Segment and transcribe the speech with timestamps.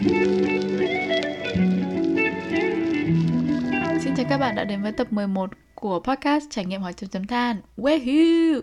[0.00, 0.10] Xin
[4.16, 7.26] chào các bạn đã đến với tập 11 của podcast Trải nghiệm hỏi chấm chấm
[7.26, 7.56] than.
[7.76, 8.60] Woohoo!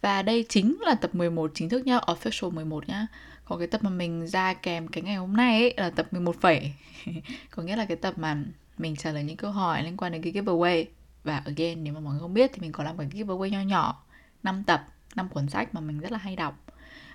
[0.00, 3.06] Và đây chính là tập 11 chính thức nhá official 11 nhá.
[3.44, 6.36] Còn cái tập mà mình ra kèm cái ngày hôm nay ấy là tập 11
[6.40, 6.72] phẩy.
[7.50, 8.36] Có nghĩa là cái tập mà
[8.78, 10.84] mình trả lời những câu hỏi liên quan đến cái giveaway.
[11.24, 13.60] Và again, nếu mà mọi người không biết thì mình có làm cái giveaway nho
[13.60, 14.02] nhỏ
[14.42, 16.63] 5 tập, 5 cuốn sách mà mình rất là hay đọc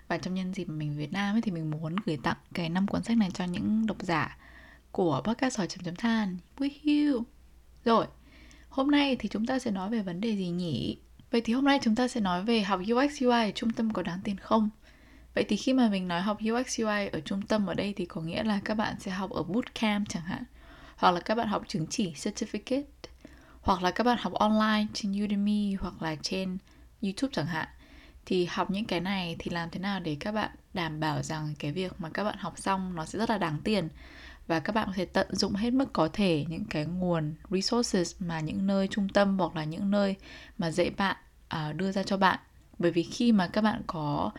[0.10, 2.88] và trong nhân dịp mình Việt Nam ấy, thì mình muốn gửi tặng cái năm
[2.88, 4.38] cuốn sách này cho những độc giả
[4.92, 6.38] của podcast sỏi chấm chấm than.
[6.58, 7.24] With you
[7.86, 8.06] rồi
[8.70, 10.98] hôm nay thì chúng ta sẽ nói về vấn đề gì nhỉ?
[11.32, 13.94] Vậy thì hôm nay chúng ta sẽ nói về học UX UI ở trung tâm
[13.94, 14.70] có đáng tiền không?
[15.36, 18.06] Vậy thì khi mà mình nói học UX UI ở trung tâm ở đây thì
[18.06, 20.44] có nghĩa là các bạn sẽ học ở bootcamp chẳng hạn
[20.96, 22.84] hoặc là các bạn học chứng chỉ certificate
[23.62, 26.58] hoặc là các bạn học online trên Udemy hoặc là trên
[27.02, 27.68] YouTube chẳng hạn
[28.30, 31.54] thì học những cái này thì làm thế nào để các bạn đảm bảo rằng
[31.60, 33.90] cái việc mà các bạn học xong nó sẽ rất là đáng tiền?
[34.48, 38.16] Và các bạn có thể tận dụng hết mức có thể những cái nguồn resources
[38.20, 40.16] mà những nơi trung tâm hoặc là những nơi
[40.58, 41.18] mà dạy bạn
[41.56, 42.40] uh, đưa ra cho bạn.
[42.80, 44.32] Bởi vì khi mà các bạn có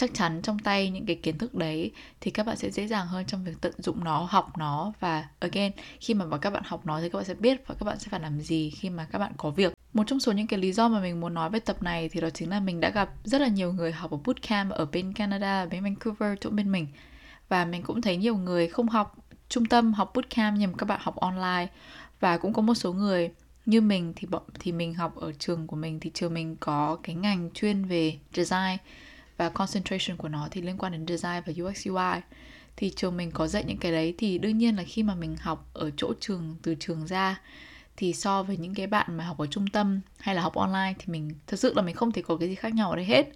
[0.00, 3.06] chắc chắn trong tay những cái kiến thức đấy thì các bạn sẽ dễ dàng
[3.06, 4.92] hơn trong việc tận dụng nó học nó.
[5.00, 7.84] Và again khi mà các bạn học nó thì các bạn sẽ biết và các
[7.84, 9.72] bạn sẽ phải làm gì khi mà các bạn có việc.
[9.92, 12.20] Một trong số những cái lý do mà mình muốn nói về tập này thì
[12.20, 15.12] đó chính là mình đã gặp rất là nhiều người học ở bootcamp ở bên
[15.12, 16.86] Canada, bên Vancouver, chỗ bên mình.
[17.48, 19.16] Và mình cũng thấy nhiều người không học
[19.48, 21.66] trung tâm học bootcamp nhưng mà các bạn học online.
[22.20, 23.30] Và cũng có một số người
[23.66, 26.98] như mình thì bọn thì mình học ở trường của mình thì trường mình có
[27.02, 28.76] cái ngành chuyên về design
[29.40, 32.20] và concentration của nó thì liên quan đến design và UX UI
[32.76, 35.36] thì trường mình có dạy những cái đấy thì đương nhiên là khi mà mình
[35.40, 37.40] học ở chỗ trường từ trường ra
[37.96, 40.94] thì so với những cái bạn mà học ở trung tâm hay là học online
[40.98, 43.04] thì mình thật sự là mình không thể có cái gì khác nhau ở đây
[43.04, 43.26] hết.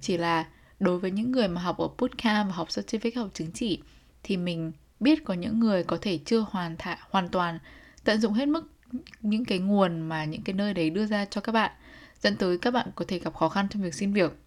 [0.00, 0.46] Chỉ là
[0.80, 3.82] đối với những người mà học ở bootcamp và học certificate học chứng chỉ
[4.22, 7.58] thì mình biết có những người có thể chưa hoàn thả, hoàn toàn
[8.04, 8.72] tận dụng hết mức
[9.20, 11.70] những cái nguồn mà những cái nơi đấy đưa ra cho các bạn
[12.20, 14.43] dẫn tới các bạn có thể gặp khó khăn trong việc xin việc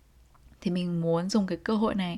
[0.61, 2.17] thì mình muốn dùng cái cơ hội này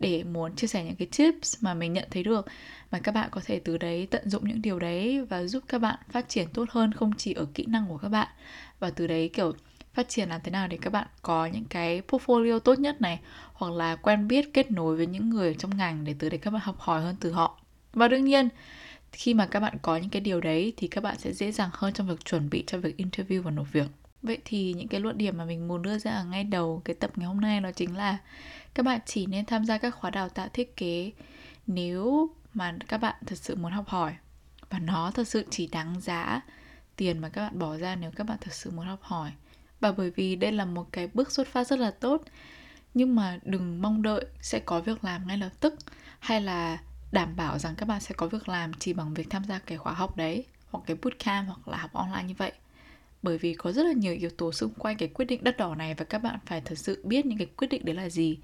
[0.00, 2.46] để muốn chia sẻ những cái tips mà mình nhận thấy được,
[2.90, 5.78] mà các bạn có thể từ đấy tận dụng những điều đấy và giúp các
[5.78, 8.28] bạn phát triển tốt hơn không chỉ ở kỹ năng của các bạn.
[8.78, 9.52] Và từ đấy, kiểu,
[9.94, 13.20] phát triển làm thế nào để các bạn có những cái portfolio tốt nhất này,
[13.52, 16.50] hoặc là quen biết, kết nối với những người trong ngành để từ đấy các
[16.50, 17.60] bạn học hỏi hơn từ họ.
[17.92, 18.48] Và đương nhiên,
[19.12, 21.70] khi mà các bạn có những cái điều đấy thì các bạn sẽ dễ dàng
[21.72, 24.05] hơn trong việc chuẩn bị cho việc interview và nộp việc.
[24.26, 26.94] Vậy thì những cái luận điểm mà mình muốn đưa ra ở ngay đầu cái
[26.94, 28.18] tập ngày hôm nay đó chính là
[28.74, 31.12] các bạn chỉ nên tham gia các khóa đào tạo thiết kế
[31.66, 34.14] nếu mà các bạn thật sự muốn học hỏi.
[34.70, 36.40] Và nó thật sự chỉ đáng giá
[36.96, 39.32] tiền mà các bạn bỏ ra nếu các bạn thật sự muốn học hỏi.
[39.80, 42.22] Và bởi vì đây là một cái bước xuất phát rất là tốt,
[42.94, 45.74] nhưng mà đừng mong đợi sẽ có việc làm ngay lập tức
[46.18, 46.78] hay là
[47.12, 49.78] đảm bảo rằng các bạn sẽ có việc làm chỉ bằng việc tham gia cái
[49.78, 52.52] khóa học đấy, hoặc cái bootcamp hoặc là học online như vậy
[53.26, 55.74] bởi vì có rất là nhiều yếu tố xung quanh cái quyết định đắt đỏ
[55.74, 58.38] này và các bạn phải thật sự biết những cái quyết định đấy là gì.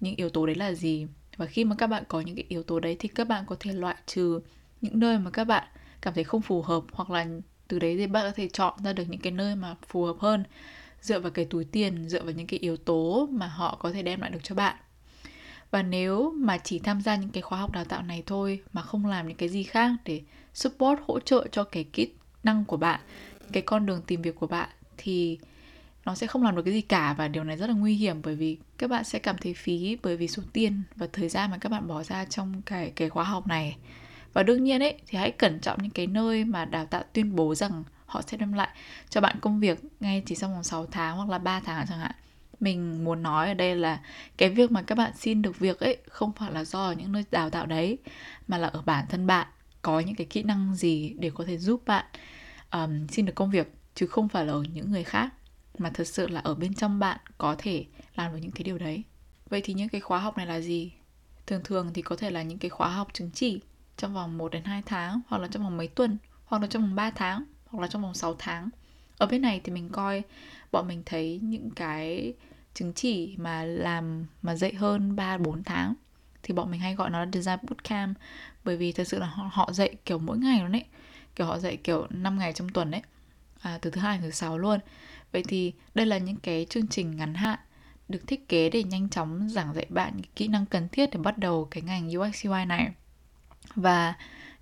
[0.00, 1.06] Những yếu tố đấy là gì?
[1.36, 3.56] Và khi mà các bạn có những cái yếu tố đấy thì các bạn có
[3.60, 4.40] thể loại trừ
[4.80, 5.64] những nơi mà các bạn
[6.00, 7.26] cảm thấy không phù hợp hoặc là
[7.68, 10.16] từ đấy thì bạn có thể chọn ra được những cái nơi mà phù hợp
[10.20, 10.44] hơn,
[11.00, 14.02] dựa vào cái túi tiền, dựa vào những cái yếu tố mà họ có thể
[14.02, 14.76] đem lại được cho bạn.
[15.70, 18.82] Và nếu mà chỉ tham gia những cái khóa học đào tạo này thôi mà
[18.82, 20.22] không làm những cái gì khác để
[20.54, 22.08] support, hỗ trợ cho cái kỹ
[22.44, 23.00] năng của bạn
[23.52, 25.38] cái con đường tìm việc của bạn thì
[26.04, 28.22] nó sẽ không làm được cái gì cả và điều này rất là nguy hiểm
[28.22, 31.50] bởi vì các bạn sẽ cảm thấy phí bởi vì số tiền và thời gian
[31.50, 33.76] mà các bạn bỏ ra trong cái cái khóa học này.
[34.32, 37.36] Và đương nhiên ấy, thì hãy cẩn trọng những cái nơi mà đào tạo tuyên
[37.36, 38.68] bố rằng họ sẽ đem lại
[39.08, 41.98] cho bạn công việc ngay chỉ trong vòng 6 tháng hoặc là 3 tháng chẳng
[41.98, 42.12] hạn.
[42.60, 44.00] Mình muốn nói ở đây là
[44.36, 47.12] cái việc mà các bạn xin được việc ấy không phải là do ở những
[47.12, 47.98] nơi đào tạo đấy,
[48.48, 49.46] mà là ở bản thân bạn,
[49.82, 52.04] có những cái kỹ năng gì để có thể giúp bạn
[52.72, 55.34] um, xin được công việc chứ không phải là ở những người khác
[55.78, 57.84] mà thật sự là ở bên trong bạn có thể
[58.16, 59.02] làm được những cái điều đấy.
[59.48, 60.92] Vậy thì những cái khóa học này là gì?
[61.46, 63.60] Thường thường thì có thể là những cái khóa học chứng chỉ
[63.96, 66.82] trong vòng 1 đến 2 tháng hoặc là trong vòng mấy tuần hoặc là trong
[66.82, 68.68] vòng 3 tháng hoặc là trong vòng 6 tháng.
[69.18, 70.22] Ở bên này thì mình coi
[70.72, 72.34] bọn mình thấy những cái
[72.74, 75.94] chứng chỉ mà làm mà dạy hơn 3 4 tháng
[76.42, 78.18] thì bọn mình hay gọi nó là design bootcamp
[78.64, 80.84] bởi vì thật sự là họ, họ dạy kiểu mỗi ngày luôn đấy
[81.40, 83.02] kiểu họ dạy kiểu 5 ngày trong tuần đấy
[83.60, 84.80] à, từ thứ hai đến thứ sáu luôn.
[85.32, 87.58] Vậy thì đây là những cái chương trình ngắn hạn
[88.08, 91.20] được thiết kế để nhanh chóng giảng dạy bạn những kỹ năng cần thiết để
[91.20, 92.90] bắt đầu cái ngành UX UI này.
[93.74, 94.14] Và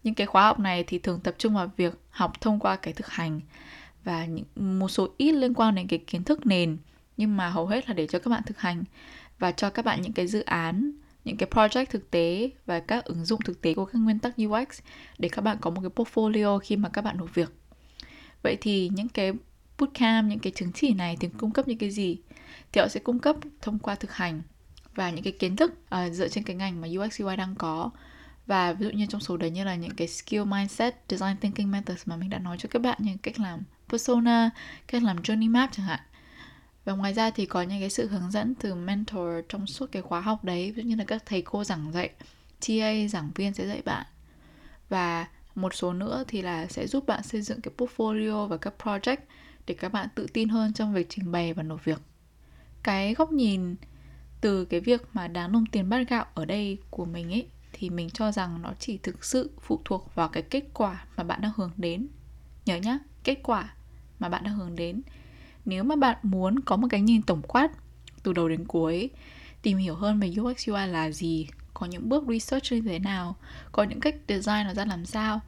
[0.02, 2.94] những cái khóa học này thì thường tập trung vào việc học thông qua cái
[2.94, 3.40] thực hành
[4.04, 6.78] và những một số ít liên quan đến cái kiến thức nền.
[7.16, 8.84] Nhưng mà hầu hết là để cho các bạn thực hành
[9.38, 10.92] và cho các bạn những cái dự án
[11.28, 14.34] những cái project thực tế và các ứng dụng thực tế của các nguyên tắc
[14.46, 14.80] UX
[15.18, 17.52] để các bạn có một cái portfolio khi mà các bạn nộp việc.
[18.42, 19.32] Vậy thì những cái
[19.78, 22.18] bootcamp, những cái chứng chỉ này thì cung cấp những cái gì?
[22.72, 24.42] Thì họ sẽ cung cấp thông qua thực hành
[24.94, 27.90] và những cái kiến thức uh, dựa trên cái ngành mà UX UI đang có
[28.46, 31.70] và ví dụ như trong số đấy như là những cái skill mindset design thinking
[31.70, 34.50] methods mà mình đã nói cho các bạn như cách làm persona
[34.86, 36.00] cách làm journey map chẳng hạn
[36.88, 40.02] và ngoài ra thì có những cái sự hướng dẫn từ mentor trong suốt cái
[40.02, 42.10] khóa học đấy ví dụ như là các thầy cô giảng dạy,
[42.66, 44.06] TA, giảng viên sẽ dạy bạn.
[44.88, 48.74] Và một số nữa thì là sẽ giúp bạn xây dựng cái portfolio và các
[48.78, 49.16] project
[49.66, 52.00] để các bạn tự tin hơn trong việc trình bày và nộp việc.
[52.82, 53.76] Cái góc nhìn
[54.40, 57.90] từ cái việc mà đáng nộp tiền bát gạo ở đây của mình ấy, thì
[57.90, 61.40] mình cho rằng nó chỉ thực sự phụ thuộc vào cái kết quả mà bạn
[61.40, 62.08] đang hướng đến.
[62.64, 63.74] Nhớ nhá, kết quả
[64.18, 65.02] mà bạn đang hướng đến
[65.68, 67.70] nếu mà bạn muốn có một cái nhìn tổng quát
[68.22, 69.10] từ đầu đến cuối,
[69.62, 73.36] tìm hiểu hơn về UX UI là gì, có những bước research như thế nào,
[73.72, 75.40] có những cách design nó ra làm sao,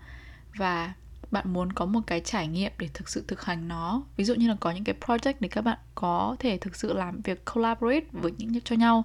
[0.56, 0.92] và
[1.30, 4.34] bạn muốn có một cái trải nghiệm để thực sự thực hành nó, ví dụ
[4.34, 7.44] như là có những cái project để các bạn có thể thực sự làm việc
[7.44, 9.04] collaborate với những cho nhau,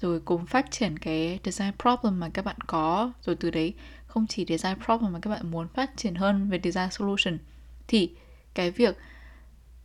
[0.00, 3.74] rồi cùng phát triển cái design problem mà các bạn có, rồi từ đấy
[4.06, 7.38] không chỉ design problem mà các bạn muốn phát triển hơn về design solution,
[7.88, 8.10] thì
[8.54, 8.96] cái việc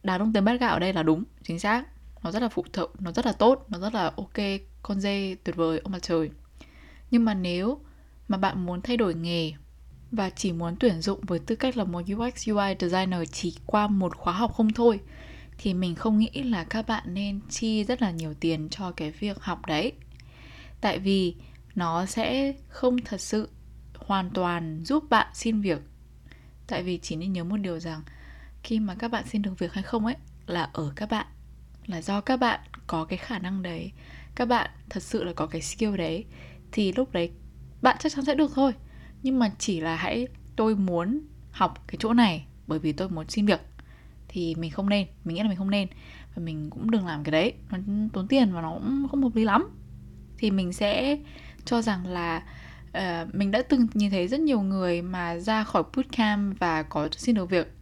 [0.04, 1.86] đá đông tiền bát gạo ở đây là đúng, chính xác.
[2.24, 5.36] Nó rất là phụ thuộc, nó rất là tốt, nó rất là ok, con dê
[5.44, 6.30] tuyệt vời, ông mặt trời.
[7.12, 7.80] Nhưng mà nếu
[8.28, 9.54] mà bạn muốn thay đổi nghề
[10.12, 13.88] và chỉ muốn tuyển dụng với tư cách là một UX UI designer chỉ qua
[13.88, 15.00] một khóa học không thôi,
[15.58, 19.12] thì mình không nghĩ là các bạn nên chi rất là nhiều tiền cho cái
[19.12, 19.92] việc học đấy.
[20.82, 21.36] Tại vì
[21.76, 23.50] nó sẽ không thật sự
[23.96, 25.82] hoàn toàn giúp bạn xin việc.
[26.68, 28.02] Tại vì chỉ nên nhớ một điều rằng
[28.63, 30.15] khi mà các bạn xin được việc hay không ấy
[30.48, 31.25] là ở các bạn
[31.86, 33.92] là do các bạn có cái khả năng đấy
[34.36, 36.25] các bạn thật sự là có cái skill đấy
[36.71, 37.31] thì lúc đấy
[37.83, 38.74] bạn chắc chắn sẽ được thôi.
[39.24, 41.21] Nhưng mà chỉ là hãy tôi muốn
[41.51, 43.60] học cái chỗ này bởi vì tôi muốn xin việc
[44.27, 45.88] thì mình không nên mình nghĩ là mình không nên
[46.36, 47.54] và mình cũng đừng làm cái đấy.
[47.71, 47.77] Nó
[48.13, 49.69] tốn tiền và nó cũng không hợp lý lắm.
[50.38, 51.18] Thì mình sẽ
[51.65, 52.44] cho rằng là
[52.98, 57.10] uh, mình đã từng nhìn thấy rất nhiều người mà ra khỏi bootcamp và có
[57.12, 57.74] xin được việc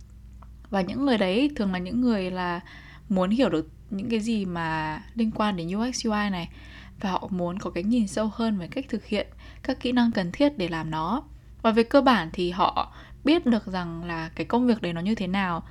[0.71, 2.59] và những người đấy thường là những người là
[3.09, 6.49] muốn hiểu được những cái gì mà liên quan đến UX UI này.
[6.99, 9.27] Và họ muốn có cái nhìn sâu hơn về cách thực hiện
[9.63, 11.23] các kỹ năng cần thiết để làm nó.
[11.61, 15.01] Và về cơ bản thì họ biết được rằng là cái công việc đấy nó
[15.01, 15.63] như thế nào.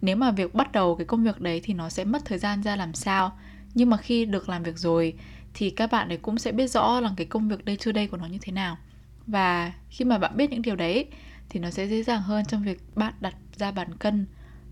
[0.00, 2.62] Nếu mà việc bắt đầu cái công việc đấy thì nó sẽ mất thời gian
[2.62, 3.38] ra làm sao.
[3.74, 5.14] Nhưng mà khi được làm việc rồi
[5.54, 8.06] thì các bạn ấy cũng sẽ biết rõ là cái công việc đây chưa đây
[8.06, 8.76] của nó như thế nào.
[9.26, 11.06] Và khi mà bạn biết những điều đấy
[11.48, 14.26] thì nó sẽ dễ dàng hơn trong việc bạn đặt ra bàn cân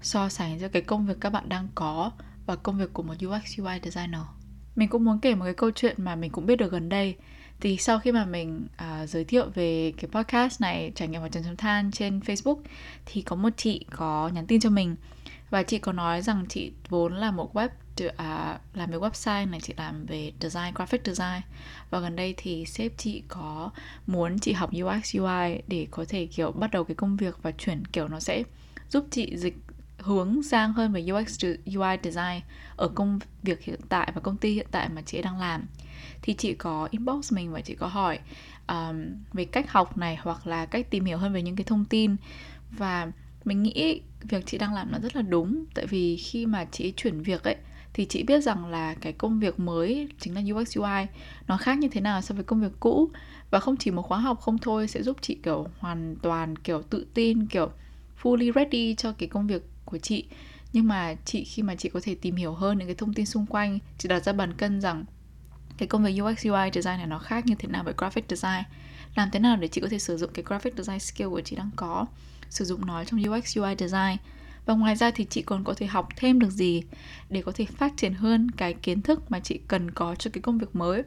[0.07, 2.13] so sánh giữa cái công việc các bạn đang có
[2.47, 4.21] và công việc của một UX UI designer.
[4.77, 7.17] Mình cũng muốn kể một cái câu chuyện mà mình cũng biết được gần đây.
[7.61, 11.31] Thì sau khi mà mình uh, giới thiệu về cái podcast này trải nghiệm vào
[11.31, 12.59] trần chấm than trên Facebook
[13.07, 14.97] thì có một chị có nhắn tin cho mình
[15.51, 17.69] và chị có nói rằng chị vốn là một web
[18.17, 21.41] à, làm về website này chị làm về design graphic design
[21.91, 23.71] và gần đây thì sếp chị có
[24.07, 27.51] muốn chị học UX UI để có thể kiểu bắt đầu cái công việc và
[27.51, 28.43] chuyển kiểu nó sẽ
[28.91, 29.57] giúp chị dịch
[30.07, 31.45] hướng sang hơn về UX
[31.77, 32.41] UI design
[32.77, 35.67] ở công việc hiện tại và công ty hiện tại mà chị đang làm.
[36.23, 38.19] Thì chị có inbox mình và chị có hỏi
[38.69, 41.85] um, về cách học này hoặc là cách tìm hiểu hơn về những cái thông
[41.85, 42.17] tin.
[42.71, 43.13] Và
[43.45, 46.93] mình nghĩ việc chị đang làm nó rất là đúng tại vì khi mà chị
[46.97, 47.57] chuyển việc ấy
[47.93, 51.07] thì chị biết rằng là cái công việc mới chính là UX UI
[51.47, 53.11] nó khác như thế nào so với công việc cũ.
[53.51, 56.83] Và không chỉ một khóa học không thôi sẽ giúp chị kiểu hoàn toàn kiểu
[56.83, 57.71] tự tin kiểu
[58.23, 60.25] fully ready cho cái công việc của chị.
[60.73, 63.27] Nhưng mà chị, khi mà chị có thể tìm hiểu hơn những cái thông tin
[63.27, 65.05] xung quanh, chị đặt ra bàn cân rằng
[65.79, 68.63] cái công việc UX UI design này nó khác như thế nào với graphic design.
[69.15, 71.57] Làm thế nào để chị có thể sử dụng cái graphic design skill của chị
[71.57, 72.07] đang có,
[72.51, 74.17] sử dụng nó trong UX UI design?
[74.67, 76.83] Và ngoài ra thì chị còn có thể học thêm được gì
[77.31, 80.43] để có thể phát triển hơn cái kiến thức mà chị cần có cho cái
[80.43, 81.03] công việc mới?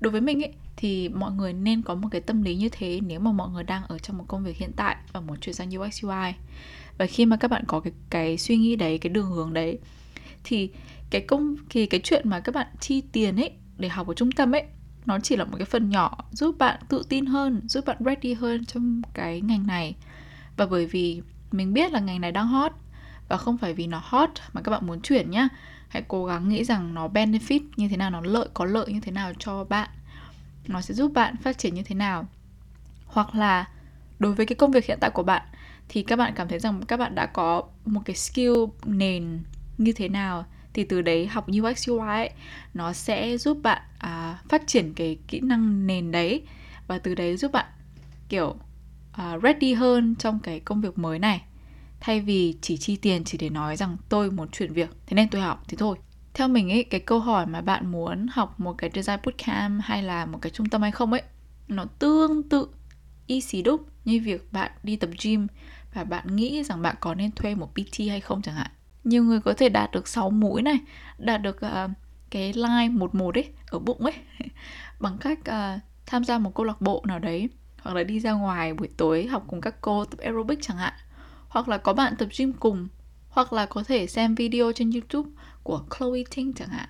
[0.00, 3.00] Đối với mình ấy, thì mọi người nên có một cái tâm lý như thế
[3.06, 5.54] nếu mà mọi người đang ở trong một công việc hiện tại và muốn chuyển
[5.54, 6.34] sang UX UI
[7.02, 9.78] và khi mà các bạn có cái cái suy nghĩ đấy, cái đường hướng đấy,
[10.44, 10.70] thì
[11.10, 14.32] cái công, thì cái chuyện mà các bạn chi tiền ấy để học ở trung
[14.32, 14.64] tâm ấy,
[15.06, 18.34] nó chỉ là một cái phần nhỏ giúp bạn tự tin hơn, giúp bạn ready
[18.34, 19.94] hơn trong cái ngành này.
[20.56, 22.72] Và bởi vì mình biết là ngành này đang hot,
[23.28, 25.48] và không phải vì nó hot mà các bạn muốn chuyển nhá.
[25.88, 29.00] Hãy cố gắng nghĩ rằng nó benefit như thế nào, nó lợi, có lợi như
[29.00, 29.88] thế nào cho bạn.
[30.66, 32.26] Nó sẽ giúp bạn phát triển như thế nào.
[33.06, 33.68] Hoặc là
[34.18, 35.42] đối với cái công việc hiện tại của bạn
[35.88, 38.52] thì các bạn cảm thấy rằng các bạn đã có một cái skill
[38.84, 39.40] nền
[39.78, 42.30] như thế nào thì từ đấy học UX UI ấy,
[42.74, 46.42] nó sẽ giúp bạn à, phát triển cái kỹ năng nền đấy
[46.86, 47.66] và từ đấy giúp bạn
[48.28, 48.56] kiểu
[49.12, 51.42] à, ready hơn trong cái công việc mới này.
[52.00, 55.28] Thay vì chỉ chi tiền chỉ để nói rằng tôi muốn chuyển việc thế nên
[55.28, 55.96] tôi học thì thôi.
[56.34, 60.02] Theo mình ấy cái câu hỏi mà bạn muốn học một cái design bootcamp hay
[60.02, 61.22] là một cái trung tâm hay không ấy
[61.68, 62.68] nó tương tự
[63.26, 65.46] y xì đúc như việc bạn đi tập gym
[65.94, 68.70] và bạn nghĩ rằng bạn có nên thuê một PT hay không chẳng hạn.
[69.04, 70.78] Nhiều người có thể đạt được 6 mũi này
[71.18, 71.90] đạt được uh,
[72.30, 74.14] cái line một một ấy ở bụng ấy.
[75.00, 77.48] Bằng cách uh, tham gia một câu lạc bộ nào đấy
[77.82, 80.92] hoặc là đi ra ngoài buổi tối học cùng các cô tập aerobic chẳng hạn.
[81.48, 82.88] Hoặc là có bạn tập gym cùng
[83.28, 85.30] hoặc là có thể xem video trên YouTube
[85.62, 86.88] của Chloe Ting chẳng hạn.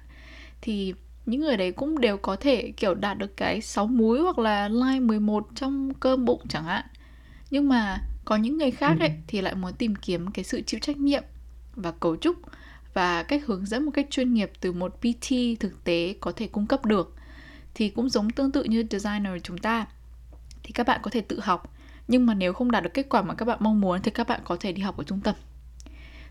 [0.60, 0.94] Thì
[1.26, 4.68] những người đấy cũng đều có thể kiểu đạt được cái 6 múi hoặc là
[4.68, 6.84] line 11 trong cơm bụng chẳng hạn.
[7.50, 10.80] Nhưng mà có những người khác ấy thì lại muốn tìm kiếm cái sự chịu
[10.80, 11.22] trách nhiệm
[11.74, 12.36] và cấu trúc
[12.94, 16.46] và cách hướng dẫn một cách chuyên nghiệp từ một PT thực tế có thể
[16.46, 17.14] cung cấp được.
[17.74, 19.86] Thì cũng giống tương tự như designer chúng ta
[20.62, 21.74] thì các bạn có thể tự học.
[22.08, 24.28] Nhưng mà nếu không đạt được kết quả mà các bạn mong muốn thì các
[24.28, 25.34] bạn có thể đi học ở trung tâm.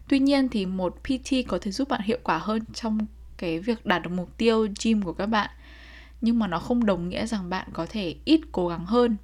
[0.08, 2.98] Tuy nhiên thì một PT có thể giúp bạn hiệu quả hơn trong
[3.42, 5.50] cái việc đạt được mục tiêu gym của các bạn.
[6.22, 9.18] Nhưng mà nó không đồng nghĩa rằng bạn có thể ít cố gắng hơn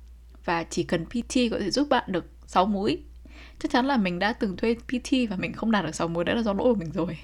[0.46, 3.00] và chỉ cần PT có thể giúp bạn được 6 mũi
[3.60, 6.24] chắc chắn là mình đã từng thuê PT và mình không đạt được 6 mũi
[6.24, 7.18] đã là do lỗi của mình rồi.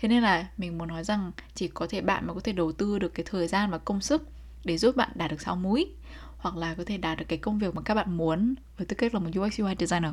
[0.00, 2.72] Thế nên là mình muốn nói rằng chỉ có thể bạn mà có thể đầu
[2.72, 4.28] tư được cái thời gian và công sức
[4.64, 5.86] để giúp bạn đạt được 6 mũi
[6.38, 8.96] hoặc là có thể đạt được cái công việc mà các bạn muốn với tư
[8.98, 10.12] cách là một UX UI designer.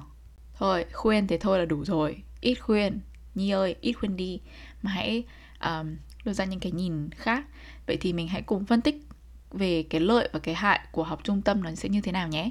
[0.57, 2.23] Thôi khuyên thế thôi là đủ rồi.
[2.41, 2.99] Ít khuyên.
[3.35, 4.39] Nhi ơi ít khuyên đi.
[4.81, 5.23] Mà hãy
[5.63, 5.95] um,
[6.27, 7.45] đưa ra những cái nhìn khác.
[7.87, 8.95] Vậy thì mình hãy cùng phân tích
[9.51, 12.27] về cái lợi và cái hại của học trung tâm nó sẽ như thế nào
[12.27, 12.49] nhé.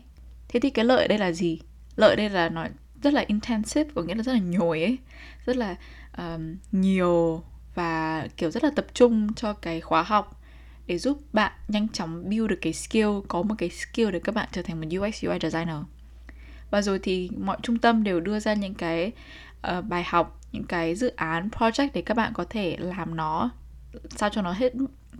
[0.49, 1.61] Thế thì cái lợi ở đây là gì?
[1.97, 2.67] Lợi đây là nó
[3.03, 4.99] rất là intensive có nghĩa là rất là nhồi ấy.
[5.47, 5.77] Rất là
[6.19, 7.43] um, nhiều
[7.75, 10.43] và kiểu rất là tập trung cho cái khóa học
[10.87, 14.35] để giúp bạn nhanh chóng build được cái skill có một cái skill để các
[14.35, 15.77] bạn trở thành một UX UI designer.
[16.71, 19.13] Và rồi thì mọi trung tâm đều đưa ra những cái
[19.79, 23.51] uh, bài học những cái dự án project để các bạn có thể làm nó
[24.11, 24.73] sao cho nó hết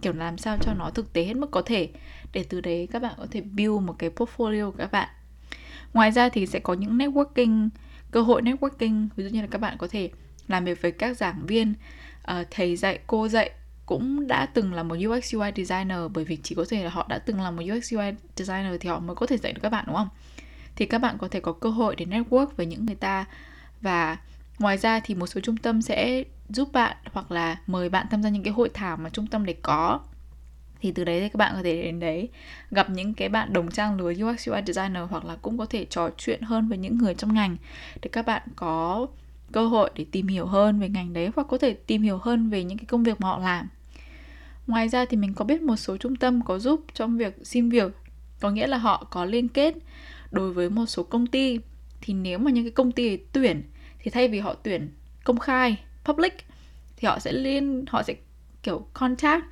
[0.03, 1.89] kiểu làm sao cho nó thực tế hết mức có thể.
[2.33, 5.09] Để từ đấy các bạn có thể build một cái portfolio của các bạn.
[5.93, 7.69] Ngoài ra thì sẽ có những networking
[8.11, 9.09] cơ hội networking.
[9.17, 10.11] Ví dụ như là các bạn có thể
[10.49, 11.75] làm việc với các giảng viên.
[12.31, 13.51] Uh, thầy dạy cô dạy
[13.87, 17.07] cũng đã từng là một UX UI designer bởi vì chỉ có thể là họ
[17.09, 19.69] đã từng là một UX UI designer thì họ mới có thể dạy được các
[19.69, 20.09] bạn đúng không?
[20.77, 23.25] Thì các bạn có thể có cơ hội để network với những người ta.
[23.81, 24.17] Và
[24.59, 28.23] ngoài ra thì một số trung tâm sẽ giúp bạn hoặc là mời bạn tham
[28.23, 30.01] gia những cái hội thảo mà trung tâm để có.
[30.81, 32.29] Thì từ đấy thì các bạn có thể đến đấy,
[32.71, 35.85] gặp những cái bạn đồng trang lứa UX UI designer hoặc là cũng có thể
[35.85, 37.57] trò chuyện hơn với những người trong ngành
[38.03, 39.07] để các bạn có
[39.53, 42.51] cơ hội để tìm hiểu hơn về ngành đấy hoặc có thể tìm hiểu hơn
[42.51, 43.69] về những cái công việc mà họ làm.
[44.67, 47.69] Ngoài ra thì mình có biết một số trung tâm có giúp trong việc xin
[47.69, 47.93] việc,
[48.41, 49.75] có nghĩa là họ có liên kết
[50.31, 51.59] đối với một số công ty.
[52.01, 53.63] Thì nếu mà những cái công ty tuyển
[53.99, 54.91] thì thay vì họ tuyển
[55.25, 55.77] công khai
[56.07, 56.47] public
[56.97, 58.15] thì họ sẽ liên họ sẽ
[58.63, 59.45] kiểu contact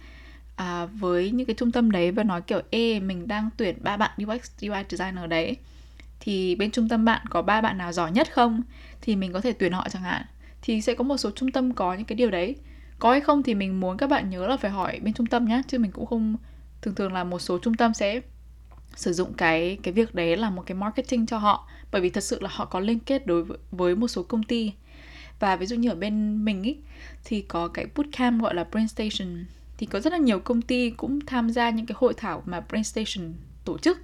[0.57, 3.97] à, với những cái trung tâm đấy và nói kiểu ê mình đang tuyển ba
[3.97, 5.57] bạn UX UI designer đấy.
[6.21, 8.63] Thì bên trung tâm bạn có ba bạn nào giỏi nhất không?
[9.01, 10.23] Thì mình có thể tuyển họ chẳng hạn.
[10.63, 12.57] Thì sẽ có một số trung tâm có những cái điều đấy.
[12.99, 15.45] Có hay không thì mình muốn các bạn nhớ là phải hỏi bên trung tâm
[15.45, 16.37] nhé chứ mình cũng không
[16.83, 18.21] thường thường là một số trung tâm sẽ
[18.97, 21.69] sử dụng cái cái việc đấy là một cái marketing cho họ.
[21.93, 24.43] Bởi vì thật sự là họ có liên kết đối với, với một số công
[24.43, 24.73] ty
[25.45, 26.77] và ví dụ như ở bên mình ý,
[27.25, 29.45] thì có cái bootcamp gọi là Brain Station.
[29.79, 32.61] Thì có rất là nhiều công ty cũng tham gia những cái hội thảo mà
[32.61, 33.33] Brain Station
[33.65, 33.99] tổ chức.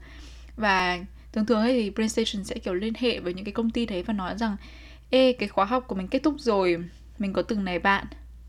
[0.57, 0.99] Và
[1.33, 3.87] thường thường ấy thì Brain Station sẽ kiểu liên hệ với những cái công ty
[3.87, 4.57] đấy và nói rằng
[5.11, 6.85] ê cái khóa học của mình kết thúc rồi
[7.19, 8.07] mình có từng này bạn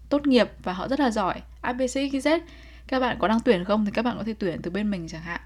[0.10, 2.39] tốt nghiệp và họ rất là giỏi ABCXYZ
[2.88, 5.07] các bạn có đang tuyển không thì các bạn có thể tuyển từ bên mình
[5.07, 5.41] chẳng hạn.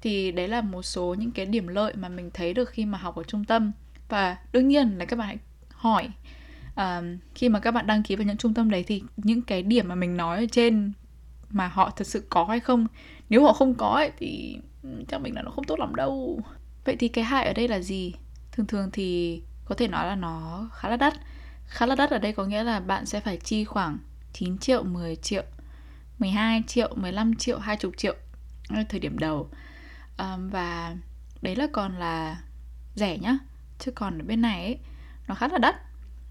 [0.00, 2.98] Thì đấy là một số những cái điểm lợi mà mình thấy được khi mà
[2.98, 3.72] học ở trung tâm.
[4.08, 5.38] Và đương nhiên là các bạn hãy
[5.70, 6.08] hỏi
[6.76, 9.62] um, khi mà các bạn đăng ký vào những trung tâm đấy thì những cái
[9.62, 10.92] điểm mà mình nói ở trên
[11.50, 12.86] mà họ thật sự có hay không
[13.28, 14.58] nếu họ không có ấy, thì
[15.08, 16.42] chắc mình là nó không tốt lắm đâu.
[16.84, 18.14] Vậy thì cái hại ở đây là gì?
[18.52, 21.14] Thường thường thì có thể nói là nó khá là đắt.
[21.66, 23.98] Khá là đắt ở đây có nghĩa là bạn sẽ phải chi khoảng
[24.32, 25.42] 9 triệu 10 triệu
[26.18, 28.14] 12 triệu 15 triệu 20 triệu
[28.88, 29.50] thời điểm đầu.
[30.18, 30.96] Um, và
[31.42, 32.40] đấy là còn là
[32.94, 33.38] rẻ nhá
[33.78, 34.78] chứ còn ở bên này ấy,
[35.28, 35.76] nó khá là đắt.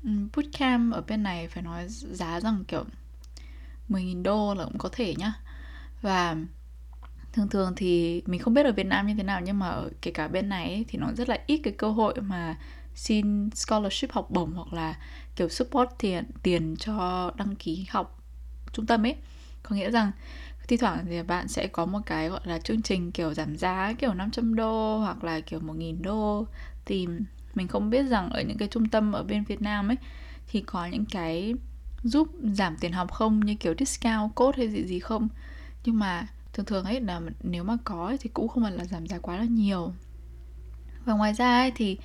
[0.04, 2.84] Ừ, bootcamp ở bên này phải nói giá rằng kiểu
[3.90, 5.34] 10.000 đô là cũng có thể nhá.
[6.02, 6.38] Và
[7.34, 9.90] thường thường thì mình không biết ở Việt Nam như thế nào nhưng mà ở
[10.02, 12.58] kể cả bên này ấy, thì nó rất là ít cái cơ hội mà
[12.96, 14.96] xin scholarship học bổng hoặc là
[15.36, 18.20] kiểu support tiền tiền cho đăng ký học
[18.74, 19.16] trung tâm ấy.
[19.64, 20.12] Có nghĩa rằng
[20.68, 23.94] thi thoảng thì bạn sẽ có một cái gọi là chương trình kiểu giảm giá
[24.00, 26.48] kiểu 500 đô hoặc là kiểu 1.000 đô
[26.86, 29.98] tìm mình không biết rằng ở những cái trung tâm ở bên Việt Nam ấy
[30.48, 31.54] thì có những cái
[32.04, 33.40] giúp giảm tiền học không?
[33.40, 35.28] Như kiểu discount code hay gì gì không?
[35.86, 38.86] Nhưng mà thường thường ấy là nếu mà có ấy, thì cũng không phải là
[38.86, 39.94] giảm giá quá là nhiều.
[41.06, 41.98] Và ngoài ra ấy, thì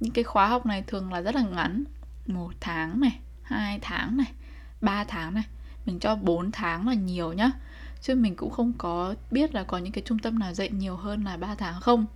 [0.00, 1.84] những cái khóa học này thường là rất là ngắn.
[2.26, 4.32] Một tháng này hai tháng này
[4.80, 5.44] ba tháng này.
[5.86, 7.50] Mình cho 4 tháng là nhiều nhá.
[8.02, 10.96] Chứ mình cũng không có biết là có những cái trung tâm nào dạy nhiều
[10.96, 12.06] hơn là 3 tháng không.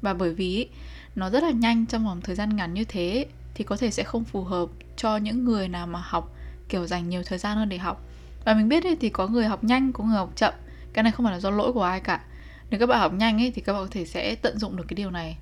[0.00, 0.68] Và bởi vì
[1.14, 4.02] nó rất là nhanh trong vòng thời gian ngắn như thế thì có thể sẽ
[4.02, 6.32] không phù hợp cho những người nào mà học
[6.68, 8.02] kiểu dành nhiều thời gian hơn để học.
[8.44, 10.54] Và mình biết ấy, thì có người học nhanh có người học chậm.
[10.92, 12.24] Cái này không phải là do lỗi của ai cả.
[12.70, 14.84] Nếu các bạn học nhanh ấy thì các bạn có thể sẽ tận dụng được
[14.88, 15.36] cái điều này.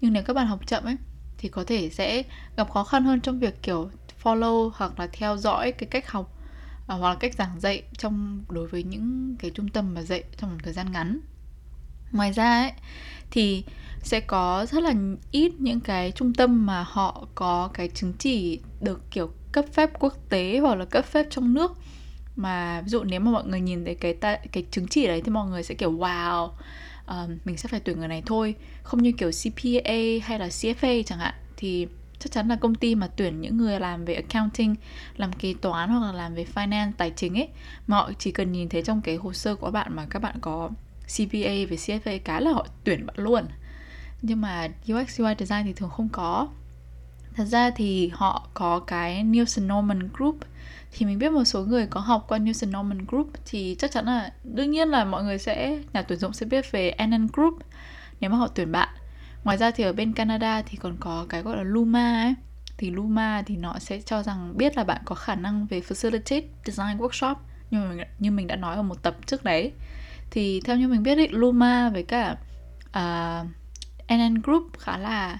[0.00, 0.96] Nhưng nếu các bạn học chậm ấy
[1.38, 2.22] thì có thể sẽ
[2.56, 3.90] gặp khó khăn hơn trong việc kiểu
[4.22, 6.38] follow hoặc là theo dõi cái cách học
[6.86, 10.24] à, hoặc là cách giảng dạy trong đối với những cái trung tâm mà dạy
[10.36, 11.20] trong một thời gian ngắn
[12.12, 12.72] ngoài ra ấy
[13.30, 13.64] thì
[14.02, 14.94] sẽ có rất là
[15.30, 19.90] ít những cái trung tâm mà họ có cái chứng chỉ được kiểu cấp phép
[19.98, 21.72] quốc tế hoặc là cấp phép trong nước.
[22.36, 25.22] Mà ví dụ nếu mà mọi người nhìn thấy cái ta, cái chứng chỉ đấy
[25.24, 28.54] thì mọi người sẽ kiểu wow uh, mình sẽ phải tuyển người này thôi.
[28.82, 31.86] Không như kiểu CPA hay là CFA chẳng hạn thì
[32.18, 34.74] chắc chắn là công ty mà tuyển những người làm về accounting
[35.16, 37.48] làm kế toán hoặc là làm về finance tài chính ấy
[37.86, 40.36] mà họ chỉ cần nhìn thấy trong cái hồ sơ của bạn mà các bạn
[40.40, 40.70] có
[41.06, 43.44] CPA với CFA cái là họ tuyển bạn luôn.
[44.22, 46.48] Nhưng mà UX UI design thì thường không có.
[47.36, 50.36] Thật ra thì họ có cái Nielsen Norman Group.
[50.92, 54.06] Thì mình biết một số người có học qua Nielsen Norman Group thì chắc chắn
[54.06, 57.54] là đương nhiên là mọi người sẽ nhà tuyển dụng sẽ biết về NN Group
[58.20, 58.88] nếu mà họ tuyển bạn.
[59.44, 62.34] Ngoài ra thì ở bên Canada thì còn có cái gọi là Luma ấy.
[62.76, 66.42] Thì Luma thì nó sẽ cho rằng biết là bạn có khả năng về facilitate
[66.64, 67.34] design workshop.
[67.70, 69.72] Nhưng mà mình, như mình đã nói ở một tập trước đấy
[70.34, 72.36] thì theo như mình biết ý, Luma với cả
[72.92, 73.40] à,
[74.08, 75.38] uh, NN Group khá là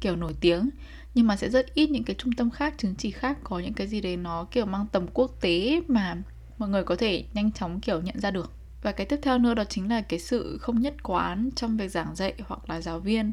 [0.00, 0.70] kiểu nổi tiếng.
[1.14, 3.74] Nhưng mà sẽ rất ít những cái trung tâm khác chứng chỉ khác có những
[3.74, 6.16] cái gì đấy nó kiểu mang tầm quốc tế mà
[6.58, 8.52] mọi người có thể nhanh chóng kiểu nhận ra được.
[8.82, 11.88] Và cái tiếp theo nữa đó chính là cái sự không nhất quán trong việc
[11.88, 13.32] giảng dạy hoặc là giáo viên.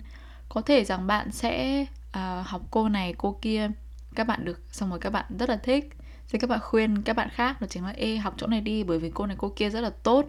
[0.50, 3.72] Có thể rằng bạn sẽ uh, học cô này cô kia
[4.16, 5.90] các bạn được xong rồi các bạn rất là thích.
[6.30, 8.84] Thì các bạn khuyên các bạn khác đó chính là ê học chỗ này đi
[8.84, 10.26] bởi vì cô này cô kia rất là tốt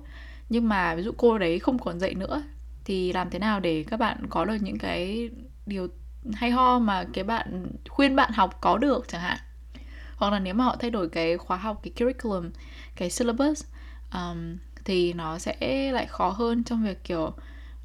[0.48, 2.42] nhưng mà ví dụ cô đấy không còn dạy nữa
[2.84, 5.30] thì làm thế nào để các bạn có được những cái
[5.66, 5.88] điều
[6.34, 9.38] hay ho mà cái bạn khuyên bạn học có được chẳng hạn?
[10.16, 12.50] Hoặc là nếu mà họ thay đổi cái khóa học cái curriculum
[12.96, 13.64] cái syllabus
[14.12, 17.32] um, thì nó sẽ lại khó hơn trong việc kiểu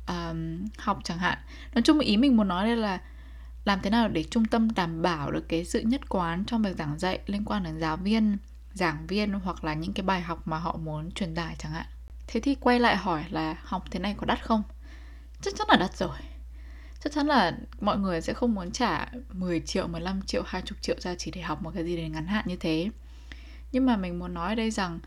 [0.07, 1.37] um, học chẳng hạn.
[1.73, 2.99] Nói chung ý mình muốn nói đây là
[3.65, 6.77] làm thế nào để trung tâm đảm bảo được cái sự nhất quán trong việc
[6.77, 8.37] giảng dạy liên quan đến giáo viên
[8.73, 11.85] giảng viên hoặc là những cái bài học mà họ muốn truyền tải chẳng hạn
[12.27, 14.63] thế thì quay lại hỏi là học thế này có đắt không
[15.41, 16.17] chắc chắn là đắt rồi
[17.03, 20.95] chắc chắn là mọi người sẽ không muốn trả 10 triệu, 15 triệu, 20 triệu
[20.99, 22.89] ra chỉ để học một cái gì đấy ngắn hạn như thế.
[23.71, 24.99] Nhưng mà mình muốn nói ở đây rằng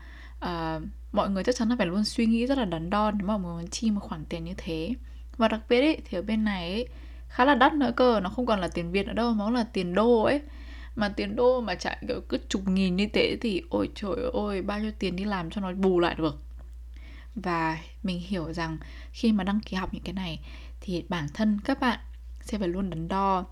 [0.45, 3.27] uh, mọi người chắc chắn là phải luôn suy nghĩ rất là đắn đo nếu
[3.27, 4.93] mà muốn chi một khoản tiền như thế.
[5.37, 6.87] Và đặc biệt ấy, thì ở bên này ấy,
[7.27, 9.63] khá là đắt nữa cơ, nó không còn là tiền Việt nữa đâu, nó là
[9.63, 10.41] tiền đô ấy.
[10.95, 14.61] Mà tiền đô mà chạy kiểu cứ chục nghìn như thế thì ôi trời ơi,
[14.61, 16.41] bao nhiêu tiền đi làm cho nó bù lại được.
[17.43, 18.77] Và mình hiểu rằng
[19.11, 20.39] khi mà đăng ký học những cái này
[20.81, 21.99] thì bản thân các bạn
[22.41, 23.45] sẽ phải luôn đắn đo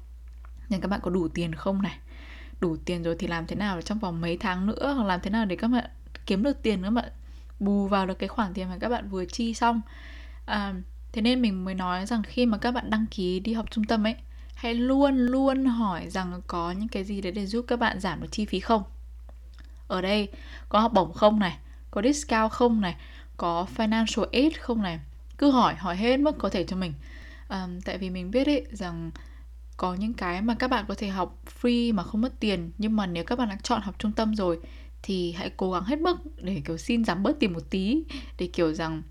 [0.70, 1.98] nhưng các bạn có đủ tiền không này.
[2.60, 5.30] Đủ tiền rồi thì làm thế nào trong vòng mấy tháng nữa hoặc làm thế
[5.30, 5.90] nào để các bạn
[6.26, 7.10] kiếm được tiền các bạn
[7.60, 9.82] bù vào được cái khoản tiền mà các bạn vừa chi xong.
[10.46, 10.74] À,
[11.12, 13.84] thế nên mình mới nói rằng khi mà các bạn đăng ký đi học trung
[13.84, 14.16] tâm ấy
[14.56, 18.22] hãy luôn luôn hỏi rằng có những cái gì đấy để giúp các bạn giảm
[18.22, 18.84] được chi phí không?
[19.88, 20.30] Ở đây
[20.70, 21.58] có học bổng không này?
[21.92, 22.96] Có discount không này?
[23.38, 25.00] Có financial aid không này?
[25.38, 26.94] Cứ hỏi hỏi hết mức có thể cho mình.
[27.50, 29.12] Um, tại vì mình biết ấy rằng
[29.78, 32.96] có những cái mà các bạn có thể học free mà không mất tiền nhưng
[32.96, 34.60] mà nếu các bạn đã chọn học trung tâm rồi
[35.04, 38.04] thì hãy cố gắng hết mức để kiểu xin giảm bớt tiền một tí
[38.38, 39.02] để kiểu rằng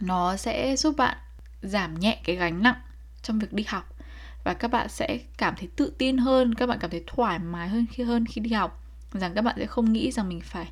[0.00, 1.16] nó sẽ giúp bạn
[1.62, 2.80] giảm nhẹ cái gánh nặng
[3.22, 3.96] trong việc đi học.
[4.44, 7.68] Và các bạn sẽ cảm thấy tự tin hơn các bạn cảm thấy thoải mái
[7.68, 8.84] hơn khi hơn khi đi học.
[9.12, 10.68] Rằng các bạn sẽ không nghĩ rằng mình phải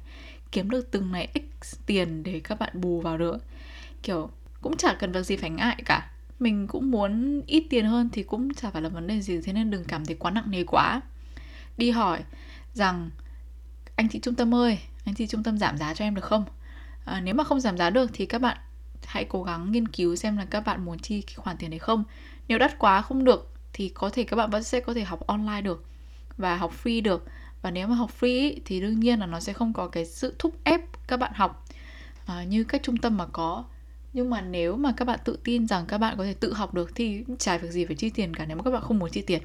[0.53, 1.29] kiếm được từng này
[1.63, 3.39] x tiền để các bạn bù vào được.
[4.03, 4.31] Kiểu
[4.61, 6.11] cũng chả cần việc gì phải ngại cả.
[6.39, 9.53] Mình cũng muốn ít tiền hơn thì cũng chả phải là vấn đề gì thế
[9.53, 11.01] nên đừng cảm thấy quá nặng nề quá.
[11.77, 12.21] Đi hỏi
[12.75, 13.11] rằng
[13.97, 16.45] anh chị trung tâm ơi anh chị trung tâm giảm giá cho em được không?
[17.05, 18.59] À, nếu mà không giảm giá được thì các bạn
[19.07, 21.79] hãy cố gắng nghiên cứu xem là các bạn muốn chi cái khoản tiền đấy
[21.79, 22.05] không.
[22.49, 25.27] Nếu đắt quá không được thì có thể các bạn vẫn sẽ có thể học
[25.27, 25.85] online được
[26.37, 27.27] và học free được
[27.63, 30.05] và nếu mà học free ý, thì đương nhiên là nó sẽ không có cái
[30.05, 31.65] sự thúc ép các bạn học
[32.25, 33.65] uh, như các trung tâm mà có.
[34.13, 36.75] Nhưng mà nếu mà các bạn tự tin rằng các bạn có thể tự học
[36.75, 39.11] được thì chả việc gì phải chi tiền cả nếu mà các bạn không muốn
[39.11, 39.43] chi tiền.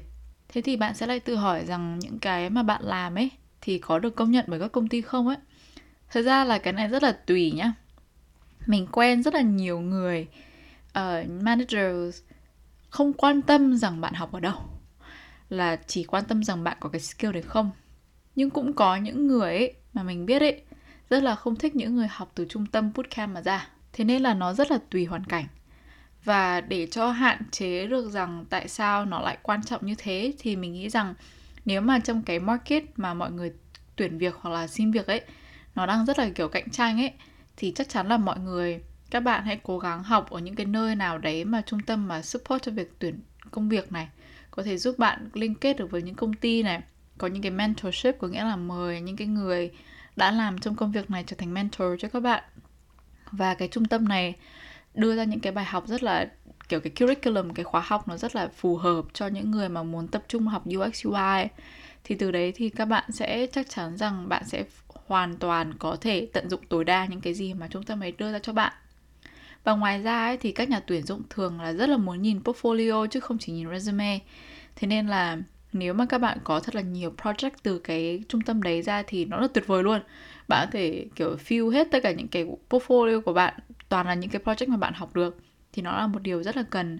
[0.48, 3.78] Thế thì bạn sẽ lại tự hỏi rằng những cái mà bạn làm ấy thì
[3.78, 5.36] có được công nhận bởi các công ty không ấy?
[6.10, 7.72] Thật ra là cái này rất là tùy nhá.
[8.66, 10.26] Mình quen rất là nhiều người
[10.98, 12.22] uh, managers
[12.90, 14.54] không quan tâm rằng bạn học ở đâu
[15.48, 17.70] là chỉ quan tâm rằng bạn có cái skill đấy không
[18.36, 20.62] nhưng cũng có những người ấy mà mình biết ấy,
[21.10, 23.68] rất là không thích những người học từ trung tâm bootcamp mà ra.
[23.92, 25.44] Thế nên là nó rất là tùy hoàn cảnh.
[26.24, 30.32] Và để cho hạn chế được rằng tại sao nó lại quan trọng như thế,
[30.38, 31.14] thì mình nghĩ rằng
[31.64, 33.52] nếu mà trong cái market mà mọi người
[33.96, 35.20] tuyển việc hoặc là xin việc ấy,
[35.74, 37.12] nó đang rất là kiểu cạnh tranh ấy,
[37.56, 40.66] thì chắc chắn là mọi người, các bạn hãy cố gắng học ở những cái
[40.66, 43.20] nơi nào đấy mà trung tâm mà support cho việc tuyển
[43.50, 44.08] công việc này.
[44.50, 46.82] Có thể giúp bạn liên kết được với những công ty này
[47.18, 49.70] có những cái mentorship có nghĩa là mời những cái người
[50.16, 52.44] đã làm trong công việc này trở thành mentor cho các bạn.
[53.32, 54.34] Và cái trung tâm này
[54.94, 56.28] đưa ra những cái bài học rất là
[56.68, 59.82] kiểu cái curriculum cái khóa học nó rất là phù hợp cho những người mà
[59.82, 61.48] muốn tập trung học UX UI
[62.04, 64.64] thì từ đấy thì các bạn sẽ chắc chắn rằng bạn sẽ
[65.06, 68.12] hoàn toàn có thể tận dụng tối đa những cái gì mà trung tâm ấy
[68.12, 68.72] đưa ra cho bạn.
[69.64, 72.40] Và ngoài ra ấy, thì các nhà tuyển dụng thường là rất là muốn nhìn
[72.44, 74.18] portfolio chứ không chỉ nhìn resume.
[74.76, 75.38] Thế nên là
[75.74, 79.02] nếu mà các bạn có thật là nhiều project từ cái trung tâm đấy ra
[79.06, 80.00] thì nó là tuyệt vời luôn.
[80.48, 83.54] Bạn có thể, kiểu, fill hết tất cả những cái portfolio của bạn,
[83.88, 85.38] toàn là những cái project mà bạn học được,
[85.72, 86.98] thì nó là một điều rất là cần.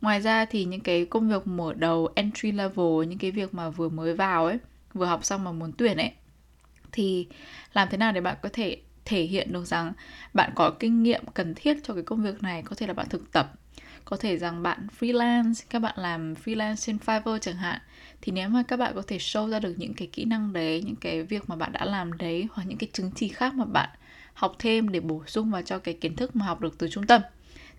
[0.00, 3.70] Ngoài ra thì những cái công việc mở đầu, entry level, những cái việc mà
[3.70, 4.58] vừa mới vào ấy,
[4.94, 6.12] vừa học xong mà muốn tuyển ấy,
[6.92, 7.28] thì
[7.72, 9.92] làm thế nào để bạn có thể thể hiện được rằng
[10.34, 12.62] bạn có kinh nghiệm cần thiết cho cái công việc này?
[12.62, 13.52] Có thể là bạn thực tập,
[14.04, 17.80] có thể rằng bạn freelance, các bạn làm freelance trên Fiverr chẳng hạn
[18.22, 20.82] thì nếu mà các bạn có thể show ra được những cái kỹ năng đấy
[20.86, 23.64] những cái việc mà bạn đã làm đấy hoặc những cái chứng chỉ khác mà
[23.64, 23.88] bạn
[24.34, 27.06] học thêm để bổ sung vào cho cái kiến thức mà học được từ trung
[27.06, 27.22] tâm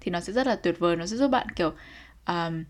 [0.02, 0.96] thì nó sẽ rất là tuyệt vời.
[0.96, 1.74] Nó sẽ giúp bạn kiểu
[2.28, 2.64] um,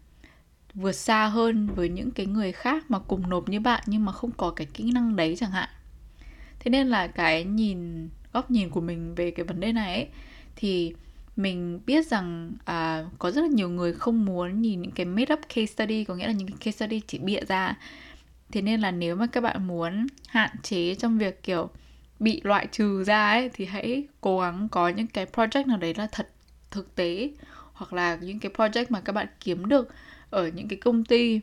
[0.74, 4.12] vượt xa hơn với những cái người khác mà cùng nộp như bạn nhưng mà
[4.12, 5.70] không có cái kỹ năng đấy chẳng hạn.
[6.60, 10.08] Thế nên là cái nhìn góc nhìn của mình về cái vấn đề này ấy,
[10.56, 10.94] thì
[11.42, 15.34] mình biết rằng à, có rất là nhiều người không muốn nhìn những cái made
[15.34, 17.78] up case study có nghĩa là những cái case study chỉ bịa ra.
[18.52, 21.70] Thế nên là nếu mà các bạn muốn hạn chế trong việc kiểu
[22.20, 25.94] bị loại trừ ra ấy thì hãy cố gắng có những cái project nào đấy
[25.98, 26.30] là thật
[26.72, 27.32] thực tế
[27.74, 29.90] hoặc là những cái project mà các bạn kiếm được
[30.30, 31.42] ở những cái công ty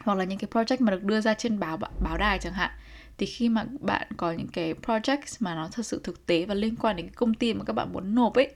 [0.00, 2.70] hoặc là những cái project mà được đưa ra trên báo báo đài chẳng hạn.
[3.18, 6.54] Thì khi mà bạn có những cái project mà nó thật sự thực tế và
[6.54, 8.54] liên quan đến cái công ty mà các bạn muốn nộp ấy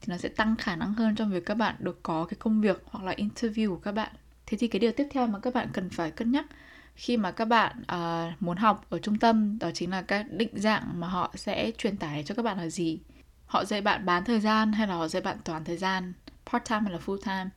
[0.00, 2.60] thì nó sẽ tăng khả năng hơn trong việc các bạn được có cái công
[2.60, 4.12] việc hoặc là interview của các bạn.
[4.46, 6.46] Thế thì cái điều tiếp theo mà các bạn cần phải cân nhắc
[6.94, 10.50] khi mà các bạn uh, muốn học ở trung tâm đó chính là các định
[10.54, 12.98] dạng mà họ sẽ truyền tải cho các bạn là gì?
[13.46, 16.12] Họ dạy bạn bán thời gian hay là họ dạy bạn toàn thời gian?
[16.52, 17.50] Part time hay là full time?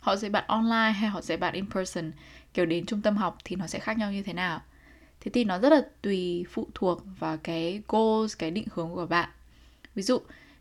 [0.00, 2.12] Họ dạy bạn online hay họ dạy bạn in person?
[2.54, 4.60] Kiểu đến trung tâm học thì nó sẽ khác nhau như thế nào?
[5.20, 9.06] Thế thì nó rất là tùy phụ thuộc vào cái goals cái định hướng của
[9.06, 9.28] bạn.
[9.94, 10.18] Ví dụ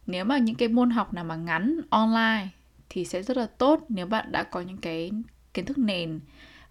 [0.10, 2.48] nếu mà những cái môn học nào mà ngắn online
[2.90, 5.12] thì sẽ rất là tốt nếu bạn đã có những cái
[5.54, 6.20] kiến thức nền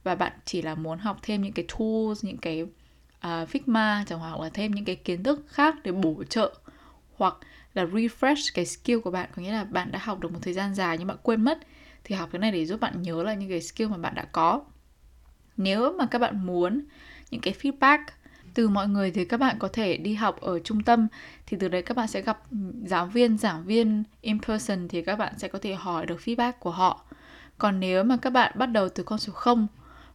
[0.02, 2.70] và bạn chỉ là muốn học thêm những cái tools những cái uh,
[3.22, 6.54] Figma chẳng hoặc là thêm những cái kiến thức khác để bổ trợ
[7.16, 7.34] hoặc
[7.74, 9.30] là refresh cái skill của bạn.
[9.36, 11.58] Có nghĩa là bạn đã học được một thời gian dài nhưng bạn quên mất
[12.04, 14.24] thì học cái này để giúp bạn nhớ lại những cái skill mà bạn đã
[14.32, 14.60] có.
[15.56, 16.84] Nếu mà các bạn muốn
[17.30, 17.98] những cái feedback
[18.58, 21.08] từ mọi người thì các bạn có thể đi học ở trung tâm.
[21.46, 25.02] Thì từ đấy các bạn sẽ gặp ừ, giáo viên, giảng viên in person thì
[25.02, 27.04] các bạn sẽ có thể hỏi được feedback của họ.
[27.58, 29.66] Còn nếu mà các bạn bắt đầu từ con số 0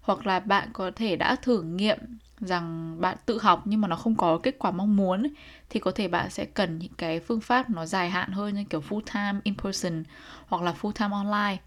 [0.01, 1.97] hoặc là bạn có thể đã thử nghiệm
[2.39, 5.27] rằng bạn tự học nhưng mà nó không có kết quả mong muốn
[5.69, 8.63] thì có thể bạn sẽ cần những cái phương pháp nó dài hạn hơn như
[8.69, 10.03] kiểu full time in person
[10.47, 11.57] hoặc là full time online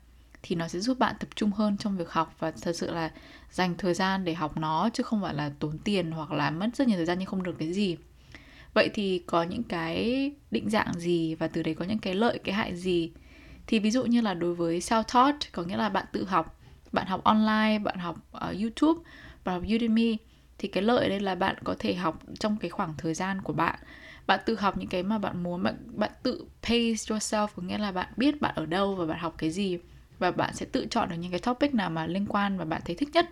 [0.43, 3.11] thì nó sẽ giúp bạn tập trung hơn trong việc học và thật sự là
[3.51, 6.69] dành thời gian để học nó, chứ không phải là tốn tiền hoặc là mất
[6.77, 7.97] rất nhiều thời gian nhưng không được cái gì.
[8.75, 12.39] Vậy thì có những cái định dạng gì và từ đấy có những cái lợi,
[12.45, 13.11] cái hại gì?
[13.67, 16.61] Thì ví dụ như là đối với self taught có nghĩa là bạn tự học,
[16.93, 19.01] bạn học online, bạn học ở youtube,
[19.45, 20.17] bạn học udemy,
[20.59, 23.53] thì cái lợi đây là bạn có thể học trong cái khoảng thời gian của
[23.53, 23.79] bạn.
[24.27, 27.79] Bạn tự học những cái mà bạn muốn, bạn bạn tự pace yourself, có nghĩa
[27.79, 29.79] là bạn biết bạn ở đâu và bạn học cái gì
[30.19, 32.83] và bạn sẽ tự chọn được những cái topic nào mà liên quan và bạn
[32.85, 33.31] thấy thích nhất.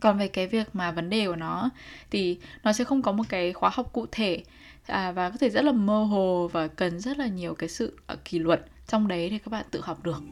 [0.00, 1.70] Còn về cái việc mà vấn đề của nó
[2.10, 4.42] thì nó sẽ không có một cái khóa học cụ thể
[4.86, 7.98] à, và có thể rất là mơ hồ và cần rất là nhiều cái sự
[8.12, 10.22] uh, kỷ luật trong đấy để các bạn tự học được.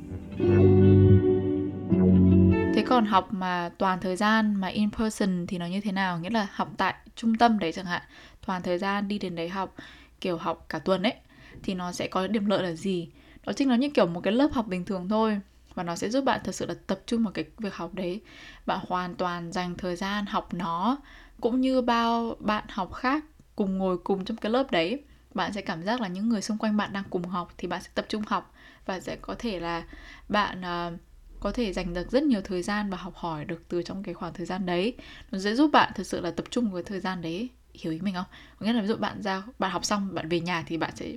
[2.74, 6.18] Thế còn học mà toàn thời gian mà in person thì nó như thế nào?
[6.18, 8.02] Nghĩa là học tại trung tâm đấy chẳng hạn
[8.46, 9.74] toàn thời gian đi đến đấy học
[10.20, 11.14] kiểu học cả tuần ấy
[11.62, 13.08] thì nó sẽ có điểm lợi là gì?
[13.46, 15.40] Đó chính là như kiểu một cái lớp học bình thường thôi
[15.74, 18.20] và nó sẽ giúp bạn thật sự là tập trung vào cái việc học đấy.
[18.66, 20.98] Bạn hoàn toàn dành thời gian học nó
[21.40, 23.24] cũng như bao bạn học khác
[23.56, 25.02] cùng ngồi cùng trong cái lớp đấy.
[25.34, 27.82] Bạn sẽ cảm giác là những người xung quanh bạn đang cùng học thì bạn
[27.82, 28.54] sẽ tập trung học
[28.86, 29.84] và sẽ có thể là
[30.28, 31.00] bạn uh,
[31.40, 34.14] có thể dành được rất nhiều thời gian và học hỏi được từ trong cái
[34.14, 34.96] khoảng thời gian đấy.
[35.30, 37.48] Nó sẽ giúp bạn thực sự là tập trung với thời gian đấy.
[37.74, 38.24] Hiểu ý mình không?
[38.58, 40.96] Có nghĩa là ví dụ bạn ra bạn học xong bạn về nhà thì bạn
[40.96, 41.12] sẽ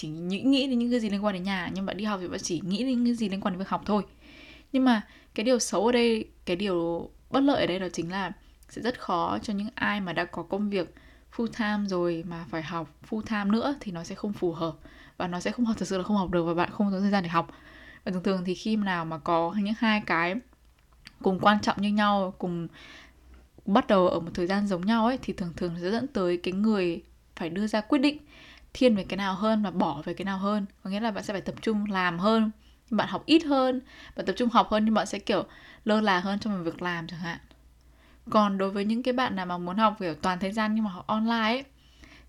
[0.00, 2.20] chỉ nghĩ nghĩ đến những cái gì liên quan đến nhà, nhưng bạn đi học
[2.22, 4.02] thì bạn chỉ nghĩ đến những cái gì liên quan đến việc học thôi.
[4.72, 5.02] Nhưng mà
[5.34, 8.32] cái điều xấu ở đây, cái điều bất lợi ở đây đó chính là
[8.68, 10.94] sẽ rất khó cho những ai mà đã có công việc
[11.36, 14.76] full time rồi mà phải học full time nữa thì nó sẽ không phù hợp
[15.16, 17.00] và nó sẽ không học, thật sự là không học được và bạn không có
[17.00, 17.50] thời gian để học.
[18.04, 20.34] Và thường thường thì khi nào mà có những hai cái
[21.22, 22.68] cùng quan trọng như nhau, cùng
[23.66, 26.36] bắt đầu ở một thời gian giống nhau ấy, thì thường thường sẽ dẫn tới
[26.36, 27.02] cái người
[27.36, 28.18] phải đưa ra quyết định
[28.74, 30.66] thiên về cái nào hơn và bỏ về cái nào hơn.
[30.84, 32.50] Có nghĩa là bạn sẽ phải tập trung làm hơn
[32.90, 33.80] bạn học ít hơn
[34.16, 35.44] bạn tập trung học hơn nhưng bạn sẽ kiểu
[35.84, 37.38] lơ là hơn trong việc làm chẳng hạn.
[38.30, 40.84] Còn đối với những cái bạn nào mà muốn học kiểu toàn thời gian nhưng
[40.84, 41.64] mà học online ấy,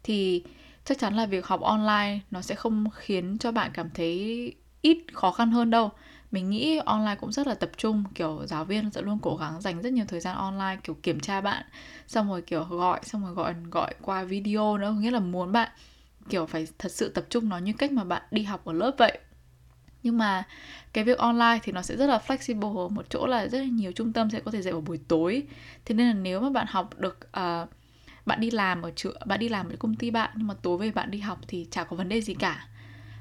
[0.03, 0.43] thì
[0.85, 4.97] chắc chắn là việc học online nó sẽ không khiến cho bạn cảm thấy ít
[5.13, 5.91] khó khăn hơn đâu.
[6.31, 9.61] Mình nghĩ online cũng rất là tập trung kiểu giáo viên sẽ luôn cố gắng
[9.61, 11.63] dành rất nhiều thời gian online kiểu kiểm tra bạn
[12.07, 14.95] xong rồi kiểu gọi xong rồi gọi gọi qua video nữa.
[14.99, 15.69] Nghĩa là muốn bạn
[16.29, 18.91] kiểu phải thật sự tập trung nó như cách mà bạn đi học ở lớp
[18.97, 19.19] vậy.
[20.03, 20.43] Nhưng mà
[20.93, 23.65] cái việc online thì nó sẽ rất là flexible ở một chỗ là rất là
[23.65, 25.43] nhiều trung tâm sẽ có thể dạy vào buổi tối.
[25.85, 27.69] Thế nên là nếu mà bạn học được uh,
[28.25, 30.77] bạn đi làm ở chỗ bạn đi làm ở công ty bạn nhưng mà tối
[30.77, 32.67] về bạn đi học thì chả có vấn đề gì cả.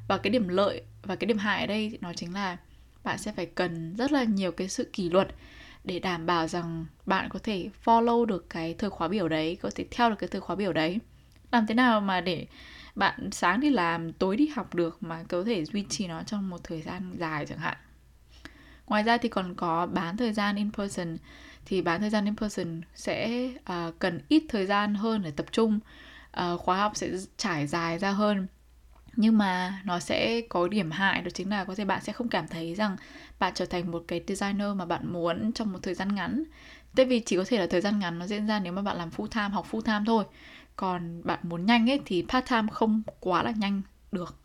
[0.09, 2.57] Và cái điểm lợi và cái điểm hại ở đây nó chính là
[3.05, 5.29] bạn sẽ phải cần rất là nhiều cái sự kỷ luật
[5.85, 9.71] để đảm bảo rằng bạn có thể follow được cái thời khóa biểu đấy có
[9.75, 10.99] thể theo được cái thời khóa biểu đấy.
[11.53, 12.47] Làm thế nào mà để
[13.01, 16.51] bạn sáng đi làm tối đi học được mà có thể duy trì nó trong
[16.51, 17.77] một thời gian dài chẳng hạn.
[18.87, 21.17] Ngoài ra thì còn có bán thời gian in person.
[21.65, 25.47] Thì bán thời gian in person sẽ uh, cần ít thời gian hơn để tập
[25.53, 25.81] trung.
[26.41, 28.47] Uh, khóa học sẽ trải dài ra hơn.
[29.17, 32.29] Nhưng mà nó sẽ có điểm hại đó chính là có thể bạn sẽ không
[32.29, 32.97] cảm thấy rằng
[33.39, 36.45] bạn trở thành một cái designer mà bạn muốn trong một thời gian ngắn.
[36.97, 38.97] Tại vì chỉ có thể là thời gian ngắn nó diễn ra nếu mà bạn
[38.97, 40.25] làm full time học full time thôi
[40.81, 44.37] còn bạn muốn nhanh ấy, thì part time không quá là nhanh được.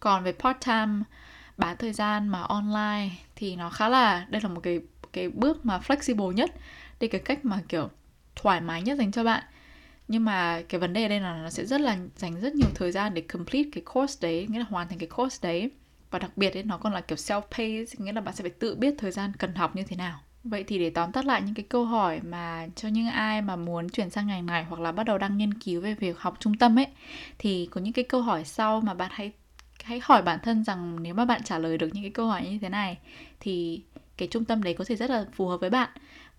[0.00, 1.02] Còn về part time,
[1.56, 4.80] bán thời gian mà online thì nó khá là, đây là một cái
[5.12, 6.50] cái bước mà flexible nhất.
[7.00, 7.90] Đây cái cách mà, kiểu,
[8.36, 9.44] thoải mái nhất dành cho bạn.
[10.08, 12.92] Nhưng mà cái vấn đề đây là nó sẽ rất là dành rất nhiều thời
[12.92, 15.70] gian để complete cái course đấy, nghĩa là hoàn thành cái course đấy.
[16.10, 18.50] Và đặc biệt ấy, nó còn là kiểu self paced nghĩa là bạn sẽ phải
[18.50, 21.42] tự biết thời gian cần học như thế nào vậy thì để tóm tắt lại
[21.42, 24.80] những cái câu hỏi mà cho những ai mà muốn chuyển sang ngành này hoặc
[24.80, 26.86] là bắt đầu đang nghiên cứu về việc học trung tâm ấy
[27.38, 29.32] thì có những cái câu hỏi sau mà bạn hãy
[29.84, 32.46] hãy hỏi bản thân rằng nếu mà bạn trả lời được những cái câu hỏi
[32.50, 32.98] như thế này
[33.40, 33.82] thì
[34.16, 35.88] cái trung tâm đấy có thể rất là phù hợp với bạn.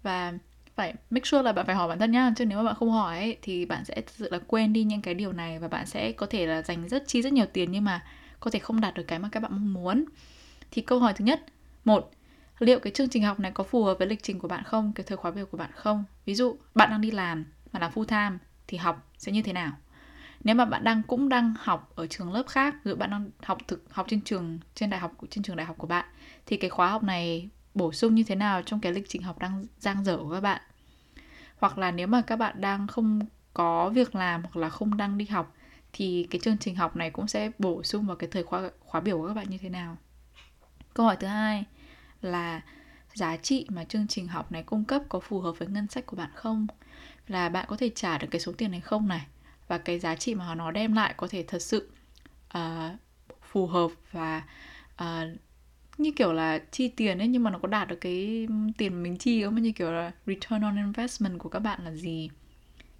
[0.03, 0.33] Và
[0.75, 2.91] phải make sure là bạn phải hỏi bản thân nhá chứ nếu mà bạn không
[2.91, 5.67] hỏi ấy, thì bạn sẽ thực sự là quên đi những cái điều này và
[5.67, 8.03] bạn sẽ có thể là dành rất chi rất nhiều tiền nhưng mà
[8.39, 10.05] có thể không đạt được cái mà các bạn mong muốn.
[10.71, 11.45] Thì câu hỏi thứ nhất
[11.85, 12.11] một
[12.59, 14.93] liệu cái chương trình học này có phù hợp với lịch trình của bạn không?
[14.93, 16.03] Cái thời khóa biểu của bạn không?
[16.25, 19.53] Ví dụ, bạn đang đi làm mà làm full time thì học sẽ như thế
[19.53, 19.71] nào?
[20.43, 23.29] Nếu mà bạn đang, cũng đang học ở trường lớp khác, ví dụ bạn đang
[23.43, 26.05] học thực, học trên trường, trên đại học, trên trường đại học của bạn,
[26.45, 29.39] thì cái khóa học này bổ sung như thế nào trong cái lịch trình học
[29.39, 30.61] đang giang dở của các bạn?
[31.57, 33.19] Hoặc là nếu mà các bạn đang không
[33.53, 35.55] có việc làm hoặc là không đang đi học,
[35.93, 39.01] thì cái chương trình học này cũng sẽ bổ sung vào cái thời khóa khóa
[39.01, 39.97] biểu của các bạn như thế nào?
[40.93, 41.65] Câu hỏi thứ hai
[42.21, 42.61] là
[43.13, 46.05] giá trị mà chương trình học này cung cấp có phù hợp với ngân sách
[46.05, 46.67] của bạn không?
[47.27, 49.25] Là bạn có thể trả được cái số tiền này không này?
[49.67, 51.89] Và cái giá trị mà nó đem lại có thể thật sự
[52.57, 52.61] uh,
[53.51, 54.43] phù hợp và
[55.03, 55.37] uh,
[55.97, 59.17] như kiểu là chi tiền ấy nhưng mà nó có đạt được cái tiền mình
[59.17, 59.55] chi không?
[59.55, 62.29] Như kiểu là return on investment của các bạn là gì?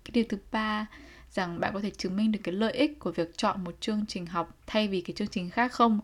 [0.06, 0.86] Cái điều thứ ba
[1.32, 4.06] rằng bạn có thể chứng minh được cái lợi ích của việc chọn một chương
[4.08, 6.00] trình học thay vì cái chương trình khác không?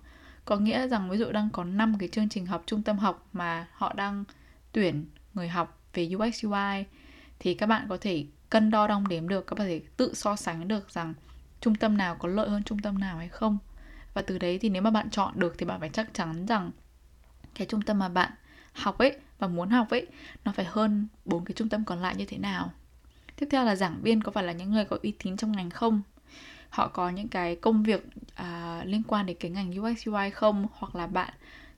[0.46, 3.28] Có nghĩa rằng ví dụ đang có 5 cái chương trình học trung tâm học
[3.34, 4.24] mà họ đang
[4.72, 6.86] tuyển người học về UX UI
[7.40, 10.14] thì các bạn có thể cân đo đong đếm được, các bạn có thể tự
[10.14, 11.14] so sánh được rằng
[11.62, 13.58] trung tâm nào có lợi hơn trung tâm nào hay không.
[14.14, 16.72] Và từ đấy thì nếu mà bạn chọn được thì bạn phải chắc chắn rằng
[17.56, 18.32] cái trung tâm mà bạn
[18.74, 20.08] học ấy và muốn học ấy,
[20.46, 22.72] nó phải hơn bốn cái trung tâm còn lại như thế nào.
[23.36, 25.70] Tiếp theo là giảng viên có phải là những người có uy tín trong ngành
[25.70, 26.02] không?
[26.74, 28.06] Họ có những cái công việc
[28.36, 30.68] à, liên quan đến cái ngành UX UI không?
[30.74, 31.34] Hoặc là bạn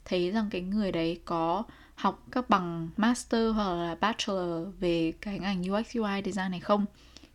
[0.05, 1.63] thấy rằng cái người đấy có
[1.95, 6.85] học các bằng master hoặc là bachelor về cái ngành UX UI design này không.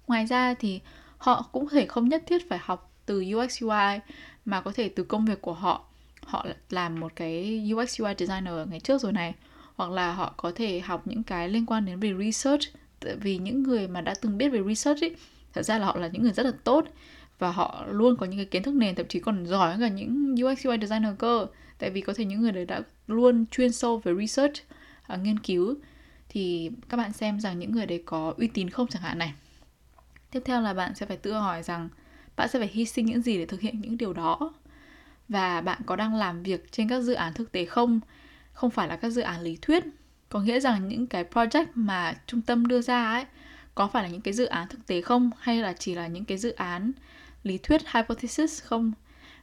[0.07, 0.81] Ngoài ra thì
[1.19, 4.01] họ cũng có thể không nhất thiết phải học từ UX UI
[4.45, 5.85] mà có thể từ công việc của họ
[6.27, 9.35] họ làm một cái UX UI designer ở ngày trước rồi này.
[9.77, 12.63] Hoặc là họ có thể học những cái liên quan đến về research.
[13.21, 15.17] Vì những người mà đã từng biết về research ấy
[15.53, 16.85] thật ra là họ là những người rất là tốt
[17.41, 19.89] và họ luôn có những cái kiến thức nền thậm chí còn giỏi hơn cả
[19.89, 21.47] những UX UI designer cơ.
[21.79, 24.63] Tại vì có thể những người đấy đã luôn chuyên sâu về research
[25.15, 25.75] uh, nghiên cứu.
[26.29, 29.33] Thì các bạn xem rằng những người đấy có uy tín không chẳng hạn này.
[30.31, 31.89] Tiếp theo là bạn sẽ phải tự hỏi rằng
[32.37, 34.53] bạn sẽ phải hy sinh những gì để thực hiện những điều đó?
[35.29, 38.01] Và bạn có đang làm việc trên các dự án thực tế không?
[38.53, 39.85] Không phải là các dự án lý thuyết.
[40.29, 43.25] Có nghĩa rằng những cái project mà trung tâm đưa ra ấy
[43.75, 45.31] có phải là những cái dự án thực tế không?
[45.39, 46.93] Hay là chỉ là những cái dự án
[47.43, 48.93] lý thuyết hypothesis không?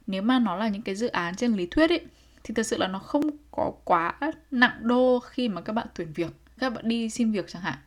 [0.07, 2.01] Nếu mà nó là những cái dự án trên lý thuyết ấy
[2.43, 4.13] thì thật sự là nó không có quá
[4.51, 7.77] nặng đô khi mà các bạn tuyển việc các bạn đi xin việc chẳng hạn.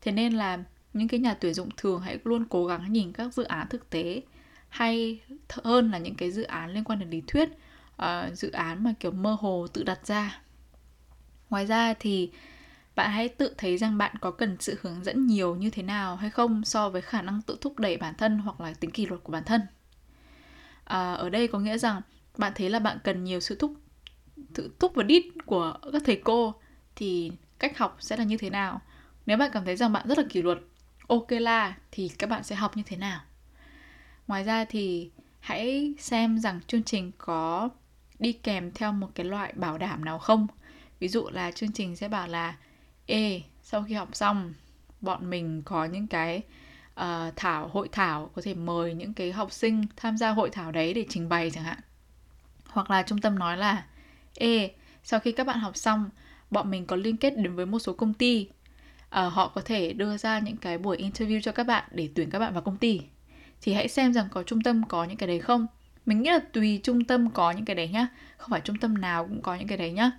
[0.00, 0.58] Thế nên là
[0.92, 3.90] những cái nhà tuyển dụng thường hãy luôn cố gắng nhìn các dự án thực
[3.90, 4.22] tế
[4.68, 7.48] hay hơn là những cái dự án liên quan đến lý thuyết
[8.02, 10.40] uh, dự án mà kiểu mơ hồ tự đặt ra.
[11.50, 12.30] Ngoài ra thì
[12.98, 16.16] bạn hãy tự thấy rằng bạn có cần sự hướng dẫn nhiều như thế nào
[16.16, 19.06] hay không so với khả năng tự thúc đẩy bản thân hoặc là tính kỷ
[19.06, 19.60] luật của bản thân?
[20.84, 22.02] À, ở đây có nghĩa rằng
[22.38, 23.72] bạn thấy là bạn cần nhiều sự thúc
[24.54, 26.54] tự thúc và đít của các thầy cô
[26.96, 28.80] thì cách học sẽ là như thế nào?
[29.26, 30.58] Nếu bạn cảm thấy rằng bạn rất là kỷ luật
[31.08, 33.20] ok là thì các bạn sẽ học như thế nào?
[34.26, 37.68] Ngoài ra thì hãy xem rằng chương trình có
[38.18, 40.46] đi kèm theo một cái loại bảo đảm nào không?
[41.00, 42.54] Ví dụ là chương trình sẽ bảo là
[43.08, 44.54] ê sau khi học xong
[45.00, 46.42] bọn mình có những cái
[47.00, 50.72] uh, thảo hội thảo có thể mời những cái học sinh tham gia hội thảo
[50.72, 51.78] đấy để trình bày chẳng hạn.
[52.66, 53.84] Hoặc là trung tâm nói là
[54.34, 54.70] ê
[55.04, 56.10] sau khi các bạn học xong
[56.50, 58.48] bọn mình có liên kết đến với một số công ty.
[59.06, 62.30] Uh, họ có thể đưa ra những cái buổi interview cho các bạn để tuyển
[62.30, 63.00] các bạn vào công ty.
[63.62, 65.66] Thì hãy xem rằng có trung tâm có những cái đấy không?
[66.06, 68.98] Mình nghĩ là tùy trung tâm có những cái đấy nhá không phải trung tâm
[68.98, 70.10] nào cũng có những cái đấy nhá.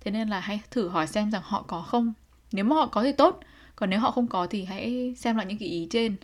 [0.00, 2.12] Thế nên là hãy thử hỏi xem rằng họ có không
[2.54, 3.40] nếu mà họ có thì tốt
[3.76, 6.16] còn nếu họ không có thì hãy xem lại những cái ý trên.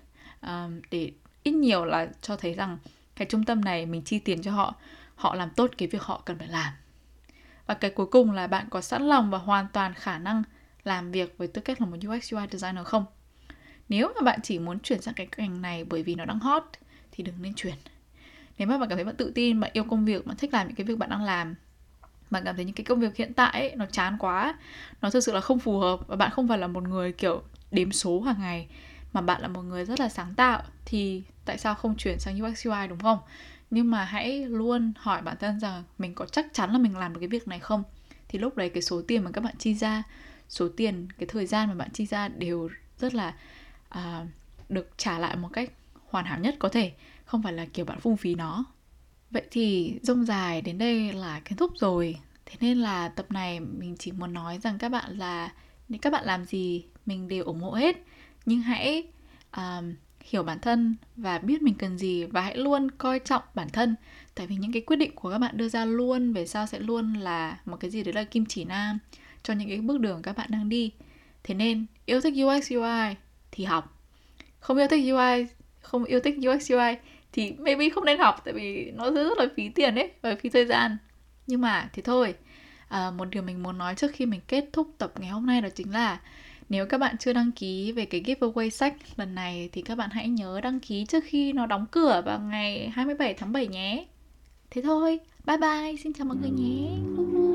[0.47, 0.51] Uh,
[0.91, 1.13] để
[1.43, 2.79] ít nhiều là cho thấy rằng
[3.17, 4.75] cái trung tâm này mình chi tiền cho họ
[5.15, 6.73] họ làm tốt cái việc họ cần phải làm.
[7.67, 10.43] Và cái cuối cùng là bạn có sẵn lòng và hoàn toàn khả năng
[10.85, 13.05] làm việc với tư cách là một UX UI designer không?
[13.89, 16.63] Nếu mà bạn chỉ muốn chuyển sang cái ngành này bởi vì nó đang hot
[17.13, 17.75] thì đừng nên chuyển.
[18.59, 20.67] Nếu mà bạn cảm thấy bạn tự tin bạn yêu công việc bạn thích làm
[20.67, 21.55] những cái việc bạn đang làm
[22.31, 24.55] bạn cảm thấy những cái công việc hiện tại ấy, nó chán quá
[25.03, 27.43] nó thực sự là không phù hợp và bạn không phải là một người kiểu
[27.71, 28.69] đếm số hàng ngày
[29.13, 32.43] mà bạn là một người rất là sáng tạo thì tại sao không chuyển sang
[32.43, 33.19] UX UI đúng không?
[33.71, 37.13] Nhưng mà hãy luôn hỏi bản thân rằng mình có chắc chắn là mình làm
[37.13, 37.83] được cái việc này không?
[38.29, 40.03] Thì lúc đấy cái số tiền mà các bạn chi ra,
[40.49, 43.35] số tiền, cái thời gian mà bạn chi ra đều rất là
[43.99, 44.27] uh,
[44.69, 45.71] được trả lại một cách
[46.09, 46.93] hoàn hảo nhất có thể,
[47.25, 48.65] không phải là kiểu bạn phung phí nó.
[49.31, 52.19] Vậy thì rông dài đến đây là kết thúc rồi.
[52.47, 55.53] Thế nên là tập này mình chỉ muốn nói rằng các bạn là
[55.89, 57.97] nếu các bạn làm gì mình đều ủng hộ hết.
[58.47, 59.05] Nhưng hãy
[59.57, 63.69] um, hiểu bản thân và biết mình cần gì và hãy luôn coi trọng bản
[63.69, 63.97] thân
[64.35, 66.79] tại vì những cái quyết định của các bạn đưa ra luôn về sau sẽ
[66.79, 68.99] luôn là một cái gì đấy là kim chỉ nam
[69.43, 70.93] cho những cái bước đường các bạn đang đi
[71.43, 73.17] thế nên yêu thích UX UI
[73.51, 74.03] thì học
[74.61, 75.47] không yêu thích UI
[75.81, 76.97] không yêu thích UX UI
[77.33, 80.49] thì maybe không nên học tại vì nó rất là phí tiền đấy và phí
[80.49, 80.97] thời gian
[81.47, 82.35] nhưng mà thì thôi
[82.89, 85.61] à, một điều mình muốn nói trước khi mình kết thúc tập ngày hôm nay
[85.61, 86.21] đó chính là
[86.71, 90.11] nếu các bạn chưa đăng ký về cái giveaway sách lần này thì các bạn
[90.13, 94.07] hãy nhớ đăng ký trước khi nó đóng cửa vào ngày 27 tháng 7 nhé.
[94.71, 97.50] Thế thôi, bye bye, xin chào mọi người nhé.